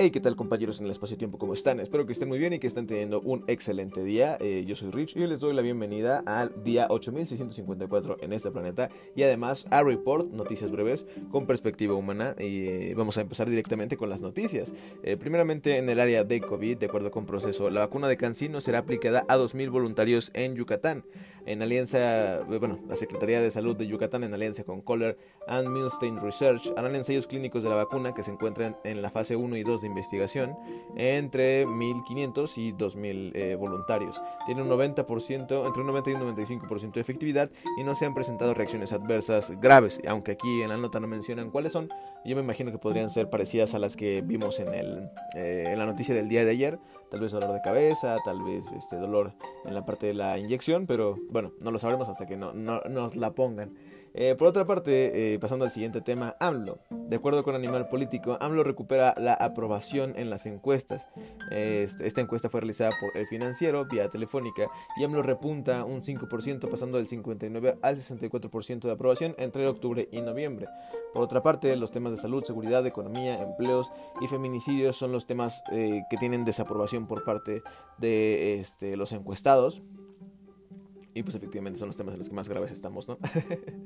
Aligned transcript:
Hey, 0.00 0.12
¿qué 0.12 0.20
tal 0.20 0.36
compañeros 0.36 0.78
en 0.78 0.84
el 0.84 0.92
espacio-tiempo? 0.92 1.38
¿Cómo 1.38 1.54
están? 1.54 1.80
Espero 1.80 2.06
que 2.06 2.12
estén 2.12 2.28
muy 2.28 2.38
bien 2.38 2.52
y 2.52 2.60
que 2.60 2.68
estén 2.68 2.86
teniendo 2.86 3.20
un 3.20 3.42
excelente 3.48 4.04
día. 4.04 4.38
Eh, 4.38 4.62
yo 4.64 4.76
soy 4.76 4.92
Rich 4.92 5.16
y 5.16 5.26
les 5.26 5.40
doy 5.40 5.52
la 5.54 5.60
bienvenida 5.60 6.22
al 6.24 6.62
día 6.62 6.86
8654 6.88 8.18
en 8.20 8.32
este 8.32 8.52
planeta 8.52 8.90
y 9.16 9.24
además 9.24 9.66
a 9.72 9.82
Report, 9.82 10.30
noticias 10.30 10.70
breves 10.70 11.04
con 11.32 11.48
perspectiva 11.48 11.94
humana. 11.94 12.36
Y 12.38 12.68
eh, 12.68 12.94
vamos 12.96 13.18
a 13.18 13.22
empezar 13.22 13.50
directamente 13.50 13.96
con 13.96 14.08
las 14.08 14.22
noticias. 14.22 14.72
Eh, 15.02 15.16
primeramente, 15.16 15.78
en 15.78 15.88
el 15.88 15.98
área 15.98 16.22
de 16.22 16.42
COVID, 16.42 16.78
de 16.78 16.86
acuerdo 16.86 17.10
con 17.10 17.26
proceso, 17.26 17.68
la 17.68 17.80
vacuna 17.80 18.06
de 18.06 18.16
CanSino 18.16 18.60
será 18.60 18.78
aplicada 18.78 19.24
a 19.26 19.36
2.000 19.36 19.68
voluntarios 19.68 20.30
en 20.32 20.54
Yucatán. 20.54 21.02
En 21.44 21.62
alianza, 21.62 22.40
bueno, 22.46 22.78
la 22.86 22.94
Secretaría 22.94 23.40
de 23.40 23.50
Salud 23.50 23.74
de 23.74 23.86
Yucatán, 23.86 24.22
en 24.22 24.34
alianza 24.34 24.64
con 24.64 24.82
Kohler 24.82 25.16
and 25.46 25.68
Milstein 25.70 26.20
Research, 26.20 26.70
harán 26.76 26.94
ensayos 26.94 27.26
clínicos 27.26 27.62
de 27.62 27.70
la 27.70 27.74
vacuna 27.74 28.12
que 28.12 28.22
se 28.22 28.30
encuentran 28.30 28.76
en 28.84 29.00
la 29.00 29.10
fase 29.10 29.34
1 29.34 29.56
y 29.56 29.62
2 29.62 29.80
de 29.80 29.87
investigación 29.88 30.56
entre 30.96 31.66
1.500 31.66 32.58
y 32.58 32.72
2.000 32.72 33.32
eh, 33.34 33.54
voluntarios. 33.56 34.20
Tiene 34.46 34.62
un 34.62 34.68
90%, 34.68 35.66
entre 35.66 35.80
un 35.80 35.86
90 35.86 36.10
y 36.10 36.14
un 36.14 36.36
95% 36.36 36.92
de 36.92 37.00
efectividad 37.00 37.50
y 37.76 37.84
no 37.84 37.94
se 37.94 38.06
han 38.06 38.14
presentado 38.14 38.54
reacciones 38.54 38.92
adversas 38.92 39.52
graves, 39.60 40.00
aunque 40.06 40.32
aquí 40.32 40.62
en 40.62 40.68
la 40.68 40.76
nota 40.76 41.00
no 41.00 41.08
mencionan 41.08 41.50
cuáles 41.50 41.72
son. 41.72 41.88
Yo 42.24 42.36
me 42.36 42.42
imagino 42.42 42.70
que 42.72 42.78
podrían 42.78 43.10
ser 43.10 43.30
parecidas 43.30 43.74
a 43.74 43.78
las 43.78 43.96
que 43.96 44.22
vimos 44.22 44.60
en, 44.60 44.74
el, 44.74 45.10
eh, 45.36 45.70
en 45.72 45.78
la 45.78 45.86
noticia 45.86 46.14
del 46.14 46.28
día 46.28 46.44
de 46.44 46.50
ayer. 46.50 46.78
Tal 47.10 47.20
vez 47.20 47.32
dolor 47.32 47.52
de 47.52 47.62
cabeza, 47.62 48.18
tal 48.24 48.42
vez 48.42 48.70
este 48.72 48.96
dolor 48.96 49.32
en 49.64 49.74
la 49.74 49.86
parte 49.86 50.08
de 50.08 50.14
la 50.14 50.38
inyección, 50.38 50.86
pero 50.86 51.16
bueno, 51.30 51.52
no 51.60 51.70
lo 51.70 51.78
sabremos 51.78 52.08
hasta 52.08 52.26
que 52.26 52.36
no, 52.36 52.52
no 52.52 52.80
nos 52.82 53.16
la 53.16 53.32
pongan. 53.32 53.74
Eh, 54.20 54.34
por 54.34 54.48
otra 54.48 54.66
parte, 54.66 55.34
eh, 55.34 55.38
pasando 55.38 55.64
al 55.64 55.70
siguiente 55.70 56.00
tema, 56.00 56.34
AMLO. 56.40 56.80
De 56.90 57.14
acuerdo 57.14 57.44
con 57.44 57.54
Animal 57.54 57.88
Político, 57.88 58.36
AMLO 58.40 58.64
recupera 58.64 59.14
la 59.16 59.34
aprobación 59.34 60.14
en 60.16 60.28
las 60.28 60.44
encuestas. 60.44 61.06
Este, 61.52 62.04
esta 62.04 62.20
encuesta 62.20 62.48
fue 62.48 62.60
realizada 62.60 62.90
por 62.98 63.16
El 63.16 63.28
Financiero 63.28 63.84
vía 63.84 64.08
telefónica 64.08 64.66
y 64.96 65.04
AMLO 65.04 65.22
repunta 65.22 65.84
un 65.84 66.02
5% 66.02 66.68
pasando 66.68 66.98
del 66.98 67.06
59 67.06 67.78
al 67.80 67.94
64% 67.94 68.80
de 68.80 68.90
aprobación 68.90 69.36
entre 69.38 69.68
octubre 69.68 70.08
y 70.10 70.20
noviembre. 70.20 70.66
Por 71.14 71.22
otra 71.22 71.40
parte, 71.40 71.76
los 71.76 71.92
temas 71.92 72.10
de 72.10 72.18
salud, 72.18 72.42
seguridad, 72.42 72.84
economía, 72.86 73.40
empleos 73.40 73.92
y 74.20 74.26
feminicidios 74.26 74.96
son 74.96 75.12
los 75.12 75.26
temas 75.26 75.62
eh, 75.70 76.02
que 76.10 76.16
tienen 76.16 76.44
desaprobación 76.44 77.06
por 77.06 77.22
parte 77.22 77.62
de 77.98 78.54
este, 78.54 78.96
los 78.96 79.12
encuestados. 79.12 79.80
Y 81.18 81.24
pues 81.24 81.34
efectivamente 81.34 81.80
son 81.80 81.88
los 81.88 81.96
temas 81.96 82.14
en 82.14 82.18
los 82.18 82.28
que 82.28 82.34
más 82.36 82.48
graves 82.48 82.70
estamos, 82.70 83.08
¿no? 83.08 83.18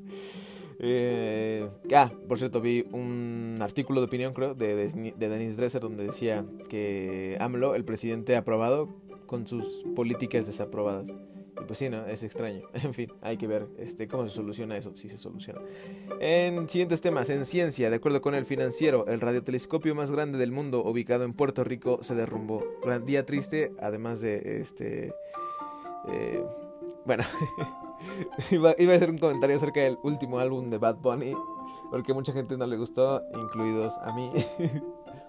eh, 0.78 1.66
ah, 1.94 2.12
por 2.28 2.36
cierto, 2.36 2.60
vi 2.60 2.84
un 2.92 3.56
artículo 3.62 4.02
de 4.02 4.06
opinión, 4.06 4.34
creo, 4.34 4.54
de, 4.54 4.76
de, 4.76 5.28
Denis 5.30 5.56
Dresser, 5.56 5.80
donde 5.80 6.04
decía 6.04 6.44
que 6.68 7.38
AMLO, 7.40 7.74
el 7.74 7.86
presidente 7.86 8.36
aprobado, 8.36 8.90
con 9.24 9.46
sus 9.46 9.82
políticas 9.96 10.46
desaprobadas. 10.46 11.08
Y 11.08 11.64
pues 11.66 11.78
sí, 11.78 11.88
¿no? 11.88 12.04
Es 12.04 12.22
extraño. 12.22 12.68
En 12.74 12.92
fin, 12.92 13.10
hay 13.22 13.38
que 13.38 13.46
ver 13.46 13.66
este, 13.78 14.08
cómo 14.08 14.28
se 14.28 14.34
soluciona 14.34 14.76
eso, 14.76 14.94
si 14.94 15.08
se 15.08 15.16
soluciona. 15.16 15.62
En 16.20 16.68
siguientes 16.68 17.00
temas, 17.00 17.30
en 17.30 17.46
ciencia, 17.46 17.88
de 17.88 17.96
acuerdo 17.96 18.20
con 18.20 18.34
el 18.34 18.44
financiero, 18.44 19.06
el 19.06 19.22
radiotelescopio 19.22 19.94
más 19.94 20.12
grande 20.12 20.36
del 20.36 20.52
mundo, 20.52 20.84
ubicado 20.84 21.24
en 21.24 21.32
Puerto 21.32 21.64
Rico, 21.64 22.00
se 22.02 22.14
derrumbó. 22.14 22.62
Gran 22.84 23.06
día 23.06 23.24
triste, 23.24 23.72
además 23.80 24.20
de 24.20 24.60
este... 24.60 25.14
Eh, 26.08 26.44
bueno, 27.04 27.24
iba, 28.50 28.70
a 28.70 28.72
hacer 28.72 29.10
un 29.10 29.18
comentario 29.18 29.56
acerca 29.56 29.80
del 29.80 29.98
último 30.02 30.38
álbum 30.38 30.70
de 30.70 30.78
Bad 30.78 30.96
Bunny, 30.96 31.34
porque 31.90 32.14
mucha 32.14 32.32
gente 32.32 32.56
no 32.56 32.66
le 32.66 32.76
gustó, 32.76 33.22
incluidos 33.34 33.98
a 33.98 34.12
mí. 34.12 34.30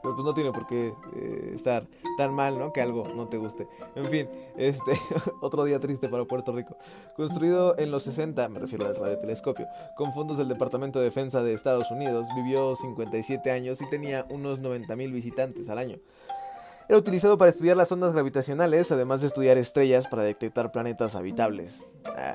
Pero 0.04 0.16
pues 0.16 0.26
no 0.26 0.34
tiene 0.34 0.52
por 0.52 0.68
qué 0.68 0.94
eh, 1.16 1.52
estar 1.56 1.88
tan 2.18 2.34
mal, 2.34 2.60
¿no? 2.60 2.74
Que 2.74 2.82
algo 2.82 3.08
no 3.16 3.30
te 3.30 3.38
guste. 3.38 3.70
En 3.96 4.10
fin, 4.10 4.28
este 4.58 5.00
otro 5.42 5.64
día 5.64 5.80
triste 5.80 6.10
para 6.10 6.26
Puerto 6.26 6.52
Rico. 6.52 6.76
Construido 7.16 7.78
en 7.78 7.90
los 7.90 8.04
60, 8.04 8.50
me 8.50 8.60
refiero 8.60 8.86
al 8.86 8.98
radiotelescopio, 8.98 9.66
con 9.96 10.12
fondos 10.12 10.38
del 10.38 10.50
Departamento 10.50 11.00
de 11.00 11.06
Defensa 11.06 11.42
de 11.42 11.54
Estados 11.54 11.90
Unidos, 11.90 12.28
vivió 12.36 12.76
57 12.76 13.50
años 13.50 13.82
y 13.82 13.90
tenía 13.90 14.26
unos 14.30 14.60
90 14.60 14.94
mil 14.98 15.14
visitantes 15.14 15.70
al 15.70 15.78
año. 15.78 16.00
Era 16.88 16.98
utilizado 16.98 17.38
para 17.38 17.50
estudiar 17.50 17.78
las 17.78 17.92
ondas 17.92 18.14
gravitacionales, 18.14 18.92
además 18.92 19.22
de 19.22 19.28
estudiar 19.28 19.58
estrellas 19.58 20.08
para 20.08 20.24
detectar 20.24 20.72
planetas 20.72 21.16
habitables. 21.16 21.84
Ah, 22.06 22.34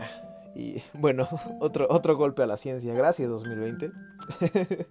y 0.58 0.82
bueno, 0.92 1.28
otro, 1.60 1.86
otro 1.88 2.16
golpe 2.16 2.42
a 2.42 2.46
la 2.46 2.56
ciencia. 2.56 2.92
Gracias 2.92 3.30
2020. 3.30 3.92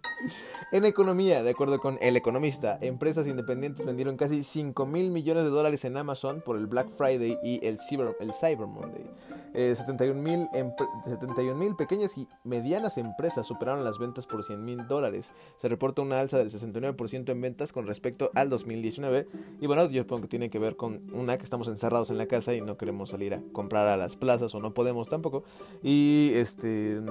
en 0.72 0.86
economía, 0.86 1.44
de 1.44 1.50
acuerdo 1.50 1.80
con 1.80 1.98
El 2.02 2.16
Economista, 2.16 2.78
empresas 2.82 3.28
independientes 3.28 3.86
vendieron 3.86 4.16
casi 4.16 4.44
5 4.44 4.86
mil 4.86 5.12
millones 5.12 5.44
de 5.44 5.50
dólares 5.50 5.84
en 5.84 5.98
Amazon 5.98 6.42
por 6.42 6.56
el 6.58 6.68
Black 6.68 6.90
Friday 6.90 7.38
y 7.44 7.66
el 7.66 7.78
Cyber, 7.78 8.16
el 8.20 8.34
Cyber 8.34 8.68
Monday. 8.68 9.06
71 9.54 10.50
eh, 10.54 11.56
mil 11.56 11.76
pequeñas 11.76 12.18
y 12.18 12.28
medianas 12.44 12.98
empresas 12.98 13.48
superaron 13.48 13.84
las 13.84 13.98
ventas 13.98 14.28
por 14.28 14.44
100 14.44 14.64
mil 14.64 14.88
dólares. 14.88 15.32
Se 15.56 15.68
reporta 15.68 16.02
una 16.02 16.20
alza 16.20 16.38
del 16.38 16.52
69% 16.52 17.30
en 17.30 17.42
ventas 17.42 17.74
con 17.74 17.88
respecto 17.88 18.30
al 18.36 18.50
2019. 18.50 19.28
Y 19.60 19.68
bueno, 19.68 19.90
yo 19.90 20.04
supongo 20.04 20.24
que 20.24 20.28
tiene 20.28 20.50
que 20.50 20.60
ver 20.60 20.76
con 20.76 21.12
una 21.14 21.38
que 21.38 21.44
estamos 21.44 21.68
encerrados 21.68 22.12
en 22.12 22.18
la 22.18 22.28
casa 22.28 22.54
y 22.54 22.62
no 22.62 22.78
queremos 22.78 23.10
salir 23.10 23.34
a 23.34 23.42
comprar 23.52 23.88
a 23.88 23.98
las 23.98 24.16
plazas 24.16 24.54
o 24.54 24.60
no 24.60 24.74
podemos 24.74 25.08
tampoco. 25.08 25.44
Y 25.84 26.32
este 26.34 27.02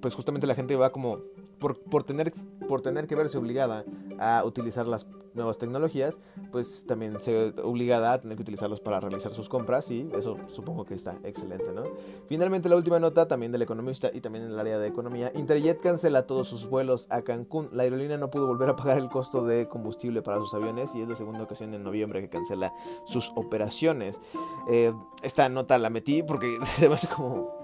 pues 0.00 0.14
justamente 0.14 0.46
la 0.46 0.54
gente 0.54 0.76
va 0.76 0.90
como 0.90 1.18
por, 1.58 1.78
por, 1.78 2.04
tener, 2.04 2.32
por 2.68 2.80
tener 2.80 3.06
que 3.06 3.14
verse 3.14 3.38
obligada 3.38 3.84
a 4.18 4.42
utilizar 4.44 4.86
las 4.86 5.06
nuevas 5.34 5.58
tecnologías, 5.58 6.18
pues 6.50 6.84
también 6.86 7.20
se 7.20 7.32
ve 7.32 7.62
obligada 7.62 8.12
a 8.12 8.20
tener 8.20 8.36
que 8.36 8.42
utilizarlos 8.42 8.80
para 8.80 9.00
realizar 9.00 9.32
sus 9.32 9.48
compras 9.48 9.90
y 9.90 10.10
eso 10.16 10.36
supongo 10.48 10.84
que 10.84 10.94
está 10.94 11.18
excelente, 11.24 11.72
¿no? 11.72 11.84
Finalmente 12.26 12.68
la 12.68 12.76
última 12.76 12.98
nota 12.98 13.28
también 13.28 13.52
del 13.52 13.62
economista 13.62 14.10
y 14.12 14.20
también 14.20 14.44
en 14.44 14.52
el 14.52 14.58
área 14.58 14.78
de 14.78 14.88
economía, 14.88 15.32
Interjet 15.34 15.80
cancela 15.80 16.26
todos 16.26 16.48
sus 16.48 16.68
vuelos 16.68 17.06
a 17.10 17.22
Cancún. 17.22 17.68
La 17.72 17.84
aerolínea 17.84 18.16
no 18.16 18.30
pudo 18.30 18.46
volver 18.46 18.70
a 18.70 18.76
pagar 18.76 18.98
el 18.98 19.08
costo 19.08 19.44
de 19.44 19.68
combustible 19.68 20.22
para 20.22 20.38
sus 20.38 20.54
aviones 20.54 20.94
y 20.94 21.02
es 21.02 21.08
la 21.08 21.14
segunda 21.14 21.42
ocasión 21.42 21.74
en 21.74 21.82
noviembre 21.82 22.20
que 22.20 22.28
cancela 22.28 22.72
sus 23.04 23.32
operaciones. 23.36 24.20
Eh, 24.68 24.92
esta 25.22 25.48
nota 25.48 25.78
la 25.78 25.90
metí 25.90 26.22
porque 26.22 26.58
se 26.62 26.88
me 26.88 26.94
hace 26.94 27.08
como 27.08 27.60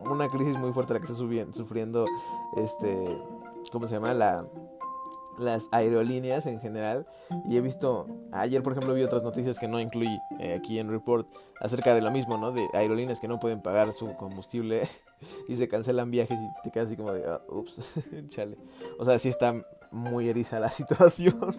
una 0.00 0.28
crisis 0.28 0.58
muy 0.58 0.72
fuerte 0.72 0.94
la 0.94 0.98
que 0.98 1.04
está 1.06 1.16
sufriendo 1.16 2.04
este 2.56 3.22
¿cómo 3.70 3.86
se 3.86 3.94
llama? 3.94 4.14
la 4.14 4.46
las 5.38 5.68
aerolíneas 5.72 6.46
en 6.46 6.60
general. 6.60 7.06
Y 7.46 7.56
he 7.56 7.60
visto 7.60 8.06
ayer 8.32 8.62
por 8.62 8.72
ejemplo 8.72 8.94
vi 8.94 9.02
otras 9.02 9.22
noticias 9.22 9.58
que 9.58 9.68
no 9.68 9.80
incluí 9.80 10.18
eh, 10.38 10.54
aquí 10.54 10.78
en 10.78 10.90
report 10.90 11.28
acerca 11.60 11.94
de 11.94 12.02
lo 12.02 12.10
mismo 12.10 12.38
no 12.38 12.52
de 12.52 12.68
aerolíneas 12.72 13.20
que 13.20 13.28
no 13.28 13.38
pueden 13.38 13.60
pagar 13.60 13.92
su 13.92 14.14
combustible 14.16 14.88
y 15.48 15.56
se 15.56 15.68
cancelan 15.68 16.10
viajes 16.10 16.38
y 16.40 16.62
te 16.62 16.70
quedas 16.70 16.88
así 16.88 16.96
como 16.96 17.12
de 17.12 17.24
ah, 17.26 17.40
ups 17.48 17.80
chale 18.28 18.56
o 18.98 19.04
sea 19.04 19.18
sí 19.18 19.28
está 19.28 19.54
muy 19.90 20.28
eriza 20.28 20.58
la 20.60 20.70
situación 20.70 21.54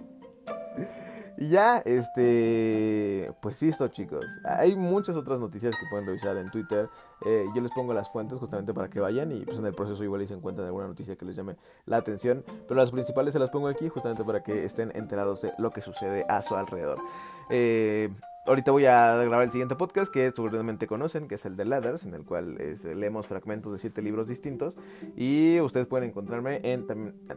y 1.41 1.47
ya, 1.47 1.79
este, 1.79 3.33
pues 3.39 3.59
listo 3.63 3.87
chicos. 3.87 4.27
Hay 4.43 4.75
muchas 4.75 5.15
otras 5.15 5.39
noticias 5.39 5.75
que 5.75 5.87
pueden 5.89 6.05
revisar 6.05 6.37
en 6.37 6.51
Twitter. 6.51 6.87
Eh, 7.25 7.47
yo 7.55 7.63
les 7.63 7.71
pongo 7.71 7.95
las 7.95 8.11
fuentes 8.11 8.37
justamente 8.37 8.75
para 8.75 8.91
que 8.91 8.99
vayan 8.99 9.31
y 9.31 9.43
pues 9.43 9.57
en 9.57 9.65
el 9.65 9.73
proceso 9.73 10.03
igual 10.03 10.27
se 10.27 10.35
encuentran 10.35 10.67
alguna 10.67 10.85
noticia 10.85 11.15
que 11.15 11.25
les 11.25 11.35
llame 11.35 11.55
la 11.87 11.97
atención. 11.97 12.45
Pero 12.67 12.79
las 12.79 12.91
principales 12.91 13.33
se 13.33 13.39
las 13.39 13.49
pongo 13.49 13.69
aquí 13.69 13.89
justamente 13.89 14.23
para 14.23 14.43
que 14.43 14.65
estén 14.65 14.91
enterados 14.93 15.41
de 15.41 15.51
lo 15.57 15.71
que 15.71 15.81
sucede 15.81 16.27
a 16.29 16.43
su 16.43 16.55
alrededor. 16.55 16.99
Eh, 17.49 18.13
Ahorita 18.43 18.71
voy 18.71 18.85
a 18.85 19.17
grabar 19.17 19.43
el 19.43 19.51
siguiente 19.51 19.75
podcast 19.75 20.11
que 20.11 20.31
seguramente 20.31 20.87
conocen, 20.87 21.27
que 21.27 21.35
es 21.35 21.45
el 21.45 21.55
de 21.55 21.65
Ladders, 21.65 22.05
en 22.05 22.15
el 22.15 22.23
cual 22.23 22.59
este, 22.59 22.95
leemos 22.95 23.27
fragmentos 23.27 23.71
de 23.71 23.77
siete 23.77 24.01
libros 24.01 24.27
distintos. 24.27 24.77
Y 25.15 25.59
ustedes 25.59 25.85
pueden 25.85 26.09
encontrarme 26.09 26.59
en 26.63 26.87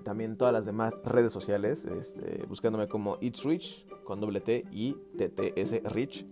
también 0.03 0.39
todas 0.39 0.55
las 0.55 0.65
demás 0.65 0.95
redes 1.05 1.31
sociales, 1.31 1.85
este, 1.85 2.47
buscándome 2.47 2.89
como 2.89 3.19
It's 3.21 3.45
Rich, 3.45 3.87
con 4.05 4.19
doble 4.19 4.41
T 4.41 4.65
y 4.73 4.97
TTS 5.19 5.83
Rich. 5.93 6.25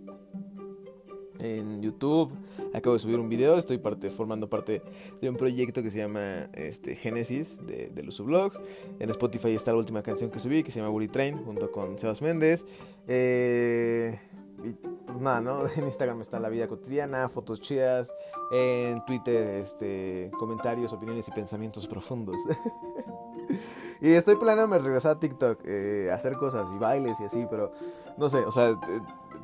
En 1.39 1.83
YouTube 1.83 2.31
acabo 2.73 2.93
de 2.93 2.99
subir 2.99 3.19
un 3.19 3.29
video, 3.29 3.59
estoy 3.59 3.77
parte, 3.77 4.09
formando 4.09 4.49
parte 4.49 4.81
de 5.21 5.29
un 5.29 5.35
proyecto 5.35 5.83
que 5.83 5.91
se 5.91 5.99
llama 5.99 6.49
este, 6.53 6.95
Génesis 6.95 7.63
de, 7.63 7.91
de 7.93 8.03
los 8.03 8.15
sublogs. 8.15 8.59
En 8.99 9.11
Spotify 9.11 9.49
está 9.49 9.71
la 9.71 9.77
última 9.77 10.01
canción 10.01 10.31
que 10.31 10.39
subí, 10.39 10.63
que 10.63 10.71
se 10.71 10.79
llama 10.79 10.89
Bully 10.89 11.09
Train, 11.09 11.37
junto 11.43 11.71
con 11.71 11.99
Sebas 11.99 12.23
Méndez. 12.23 12.65
Eh 13.07 14.17
y 14.63 14.75
nada, 15.19 15.41
¿no? 15.41 15.65
En 15.77 15.85
Instagram 15.85 16.21
está 16.21 16.39
la 16.39 16.49
vida 16.49 16.67
cotidiana, 16.67 17.29
fotos 17.29 17.61
chidas. 17.61 18.13
En 18.51 19.03
Twitter, 19.05 19.47
este, 19.47 20.31
comentarios, 20.37 20.93
opiniones 20.93 21.27
y 21.27 21.31
pensamientos 21.31 21.87
profundos. 21.87 22.37
y 24.03 24.15
estoy 24.15 24.35
planeando 24.35 24.77
regresar 24.77 25.13
a 25.13 25.19
TikTok, 25.19 25.61
eh, 25.63 26.11
hacer 26.11 26.35
cosas 26.35 26.69
y 26.73 26.77
bailes 26.77 27.17
y 27.21 27.23
así, 27.23 27.47
pero 27.49 27.71
no 28.17 28.27
sé, 28.27 28.39
o 28.39 28.51
sea, 28.51 28.71
eh, 28.71 28.75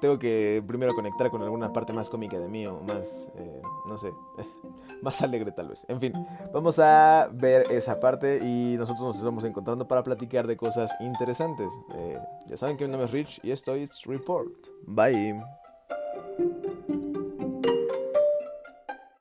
tengo 0.01 0.19
que 0.19 0.61
primero 0.67 0.93
conectar 0.93 1.31
con 1.31 1.41
alguna 1.41 1.71
parte 1.71 1.93
más 1.93 2.09
cómica 2.09 2.37
de 2.37 2.49
mí 2.49 2.67
o 2.67 2.81
más, 2.81 3.29
eh, 3.35 3.61
no 3.87 3.97
sé, 3.97 4.11
más 5.01 5.21
alegre 5.21 5.53
tal 5.53 5.69
vez. 5.69 5.85
En 5.87 6.01
fin, 6.01 6.11
vamos 6.53 6.77
a 6.77 7.29
ver 7.31 7.71
esa 7.71 8.01
parte 8.01 8.39
y 8.43 8.75
nosotros 8.77 9.05
nos 9.05 9.17
estamos 9.17 9.45
encontrando 9.45 9.87
para 9.87 10.03
platicar 10.03 10.45
de 10.45 10.57
cosas 10.57 10.91
interesantes. 10.99 11.71
ya 12.45 12.57
saben 12.57 12.75
que 12.75 12.83
mi 12.83 12.91
nombre 12.91 13.05
es 13.05 13.13
Rich 13.13 13.39
y 13.43 13.51
esto 13.51 13.75
es 13.75 14.03
Report. 14.03 14.51
Bye. 14.85 15.41